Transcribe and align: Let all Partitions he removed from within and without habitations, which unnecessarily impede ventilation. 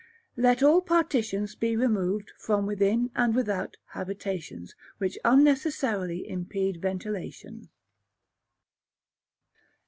Let 0.35 0.63
all 0.63 0.81
Partitions 0.81 1.55
he 1.59 1.75
removed 1.75 2.31
from 2.39 2.65
within 2.65 3.11
and 3.15 3.35
without 3.35 3.77
habitations, 3.89 4.73
which 4.97 5.19
unnecessarily 5.23 6.27
impede 6.27 6.81
ventilation. 6.81 7.69